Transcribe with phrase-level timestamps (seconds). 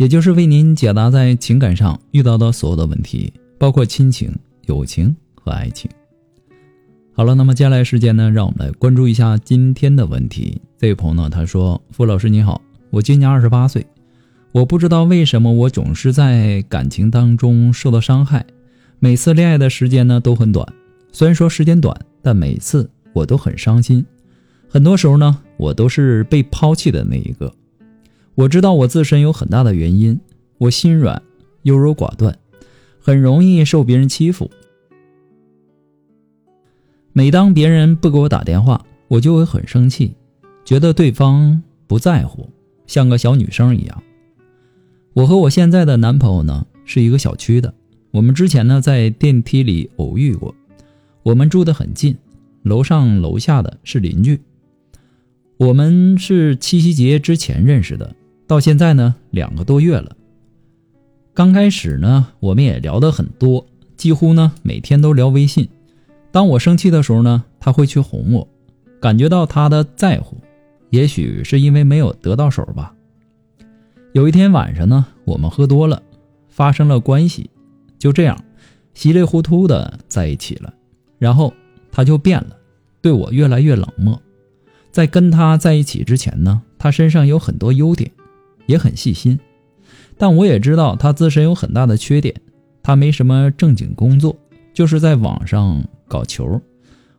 [0.00, 5.90] 也就是为您解答在情感上遇到的所有的问题，包括亲情、友情和爱情。
[7.12, 10.58] 好了，那么接下来时间呢，让我们来关注一下今天的问题。
[10.78, 13.86] 这位朋友呢，他说：“傅老师你好，我今年二十八岁，
[14.52, 18.46] 我不知道为什么我总是在感情当中受到伤害，
[19.00, 20.66] 每次恋爱的时间呢都很短，
[21.12, 24.02] 虽然说时间短，但每次我都很伤心，
[24.66, 27.52] 很多时候呢，我都是被抛弃的那一个。”
[28.34, 30.18] 我知道我自身有很大的原因，
[30.58, 31.22] 我心软、
[31.62, 32.38] 优柔寡断，
[32.98, 34.50] 很容易受别人欺负。
[37.12, 40.14] 每当别人不给我打电话，我就会很生气，
[40.64, 42.48] 觉得对方不在乎，
[42.86, 44.02] 像个小女生一样。
[45.12, 47.74] 我和我现在的男朋友呢是一个小区的，
[48.12, 50.54] 我们之前呢在电梯里偶遇过，
[51.24, 52.16] 我们住得很近，
[52.62, 54.40] 楼上楼下的是邻居。
[55.56, 58.14] 我们是七夕节之前认识的。
[58.50, 60.16] 到现在呢，两个多月了。
[61.32, 63.64] 刚开始呢，我们也聊得很多，
[63.96, 65.68] 几乎呢每天都聊微信。
[66.32, 68.48] 当我生气的时候呢，他会去哄我，
[69.00, 70.36] 感觉到他的在乎。
[70.88, 72.92] 也许是因为没有得到手吧。
[74.14, 76.02] 有一天晚上呢，我们喝多了，
[76.48, 77.50] 发生了关系，
[78.00, 78.36] 就这样
[78.94, 80.74] 稀里糊涂的在一起了。
[81.20, 81.54] 然后
[81.92, 82.56] 他就变了，
[83.00, 84.20] 对我越来越冷漠。
[84.90, 88.10] 在跟他在一起之前呢，他身上有很多优点。
[88.70, 89.38] 也很细心，
[90.16, 92.32] 但我也知道他自身有很大的缺点。
[92.82, 94.34] 他没什么正经工作，
[94.72, 96.60] 就是在网上搞球。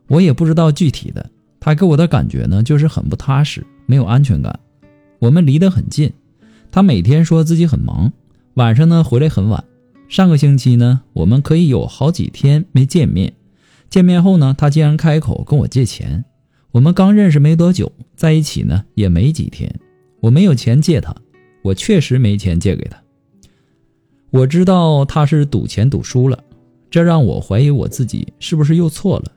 [0.08, 1.30] 我也不知道具体的。
[1.60, 4.58] 他给我的感觉呢，就是很不踏实，没有安全感。
[5.20, 6.10] 我们离得很近，
[6.72, 8.12] 他每天说自己很忙，
[8.54, 9.62] 晚上呢回来很晚。
[10.08, 13.34] 上个星期呢，我们可以有好几天没见面。
[13.88, 16.24] 见面后呢，他竟然开口跟我借钱。
[16.72, 19.78] 我们刚认识没多久，在一起呢也没几天，
[20.20, 21.14] 我没有钱借他。
[21.62, 23.00] 我确实没钱借给他。
[24.30, 26.42] 我知道他是赌钱赌输了，
[26.90, 29.32] 这让我怀疑我自己是不是又错了。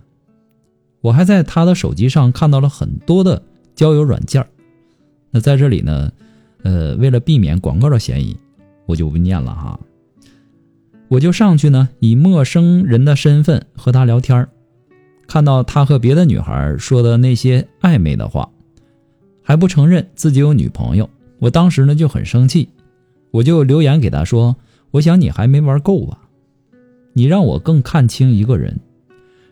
[1.02, 3.42] 我还在他的手机上看到了很多的
[3.76, 4.46] 交友软件
[5.30, 6.12] 那在这里呢，
[6.64, 8.36] 呃，为了避免广告的嫌疑，
[8.86, 9.80] 我就不念了哈。
[11.10, 14.48] 我就上去呢，以陌生人的身份和他聊天
[15.28, 18.50] 看到他和别的女孩说的那些暧昧的话，
[19.44, 21.10] 还不承认自己有女朋友。
[21.40, 22.70] 我当时呢就很生气，
[23.32, 24.56] 我就留言给他说
[24.92, 26.20] ：“我想你还没玩够吧？
[27.14, 28.80] 你让我更看清一个人。”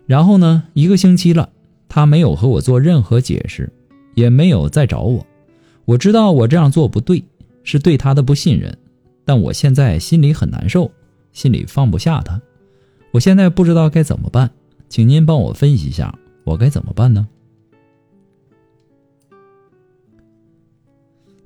[0.06, 1.50] 然后呢，一个星期了，
[1.88, 3.72] 他没有和我做任何解释，
[4.16, 5.26] 也没有再找我。
[5.86, 7.24] 我知道我这样做不对，
[7.64, 8.78] 是对他的不信任，
[9.26, 10.92] 但我现在心里很难受，
[11.32, 12.42] 心里放不下他。
[13.12, 14.50] 我现在不知道该怎么办，
[14.90, 16.14] 请您帮我分析一下，
[16.44, 17.28] 我该怎么办呢？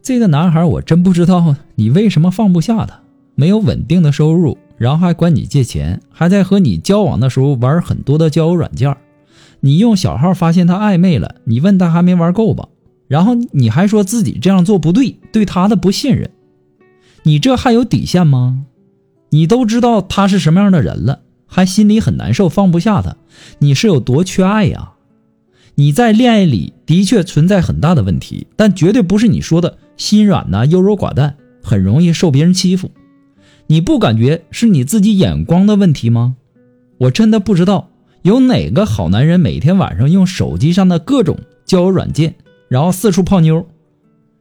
[0.08, 3.02] 这个男孩，我真不知道你为什么放不下他。
[3.36, 8.96] 没有稳定的收入，然后还管你借钱，还在和你交往的时候玩很多的交友软件。
[9.60, 12.70] 你用小号发现他暧昧了，你问他还没玩够吧？
[13.10, 16.32] 然后你还说自己这样做不对，对他的不信任。
[17.24, 18.64] 你这还有底线吗？
[19.32, 23.18] 你都知道他是什么样的人了，还心里很难受，放不下他，
[23.60, 24.94] 你是有多缺爱呀？
[25.80, 29.78] 你在恋爱里的确存在很大的问题，但绝对不是你说的。
[29.96, 32.90] 心软呐，优柔寡断，很容易受别人欺负。
[33.68, 36.36] 你不感觉是你自己眼光的问题吗？
[36.98, 37.92] 我真的不知道
[38.24, 42.34] 有哪个好男人每天晚上用手机上的各种交友软件，
[42.70, 43.64] 然后四处泡妞。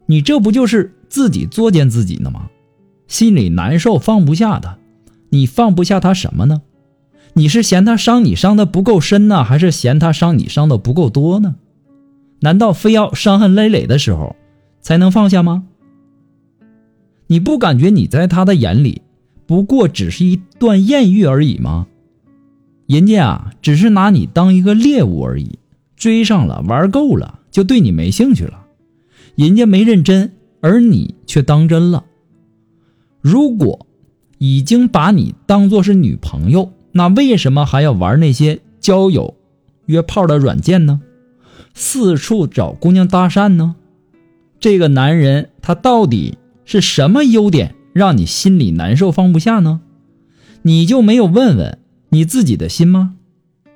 [0.07, 2.49] 你这不就是自己作践自己呢吗？
[3.09, 4.79] 心里难受，放不下他。
[5.29, 6.63] 你放不下他什么呢？
[7.39, 11.57] 你是嫌他伤你伤的不够深呢，还是嫌他伤你伤的不够多呢？
[12.41, 14.35] 难道非要伤痕累累的时候？
[14.81, 15.65] 才能放下吗？
[17.27, 19.03] 你不感觉你在他的眼里
[19.47, 21.87] 不过只是一段艳遇而已吗？
[22.87, 25.59] 人家啊，只是拿你当一个猎物而已，
[25.95, 28.65] 追上了玩够了就对你没兴趣了。
[29.35, 30.33] 人家没认真，
[30.63, 32.07] 而你却当真了。
[33.21, 33.87] 如果
[34.39, 39.35] 已经把你当做是女朋友，那为什么还要玩那些交友、
[39.85, 41.03] 约炮的软件呢？
[41.75, 43.77] 四处找姑娘搭讪呢？
[44.59, 49.83] 这个男人他到底是什么优点让你心里难受放不下呢？
[50.63, 51.79] 你就没有问问
[52.09, 53.17] 你自己的心吗？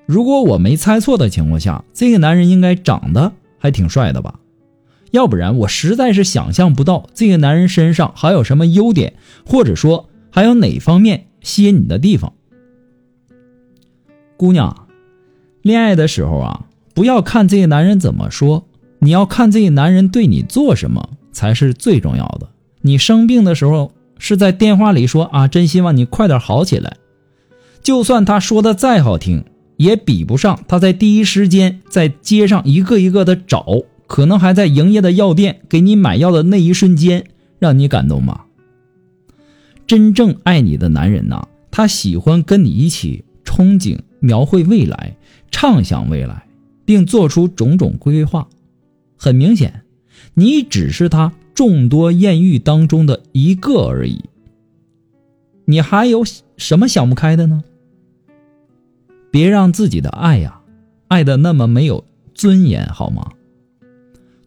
[0.07, 4.41] 如果我没猜错的情况下，这个男人应该长得还挺帅的吧？
[5.11, 9.13] 要不然我实在是想象不到这个男人身上还有什么优点，
[9.45, 12.33] 或者说还有哪方面吸引你的地方。
[14.41, 14.89] 姑娘，
[15.61, 16.65] 恋爱的时候啊，
[16.95, 18.65] 不要看这个男人怎么说，
[19.01, 22.49] 你要看这个男人对你做什么才是最重要的。
[22.81, 26.97] 你生病的时候是在电话里说啊，真希望你快点好起来。
[27.83, 29.45] 就算他说的再好听，
[29.77, 37.27] 也比不上他在第一时间在街上一个一个的找，可能还在营业的药店给你买药的那一瞬间
[37.59, 38.45] 让你感动吗？
[39.87, 45.17] 真正爱你的男人呐，他喜欢跟你一起憧憬、描绘未来、
[45.51, 46.47] 畅想未来，
[46.85, 48.49] 并做出种种规划。
[49.17, 49.83] 很明显，
[50.35, 51.33] 你只是他。
[51.53, 54.25] 众多艳遇当中的一个而已，
[55.67, 56.25] 你还有
[56.57, 57.63] 什么想不开的呢？
[59.31, 60.63] 别让自己的爱呀，
[61.09, 62.03] 爱的那么没有
[62.35, 63.33] 尊严，好吗？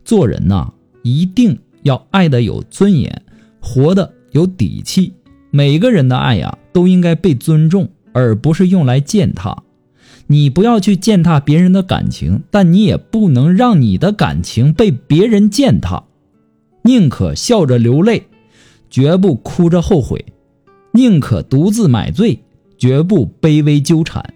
[0.03, 0.73] 做人呐，
[1.03, 3.21] 一定要爱的有尊严，
[3.61, 5.13] 活的有底气。
[5.51, 9.63] 每个人的爱呀，都应该被尊重，而不是用来践踏。
[10.27, 16.05] 你不要去践踏别人的感情，但你也不能让你的感情被别人践踏。
[16.83, 18.27] 宁可笑着流泪，
[18.89, 20.19] 绝不哭着后悔；
[20.93, 22.39] 宁可独自买醉，
[22.77, 24.33] 绝不卑微纠缠。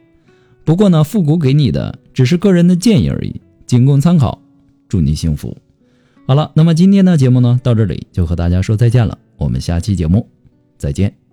[0.66, 4.42] 不过呢，复古给你的只是个人的建议而已，仅供参考。
[4.90, 5.56] 祝你幸福。
[6.26, 9.18] 好了，那么今天的节目呢，到这里就和大家说再见了。
[9.38, 10.28] 我们下期节目
[10.78, 11.27] 再见。